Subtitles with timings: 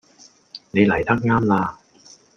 [0.71, 1.79] 你黎得岩啦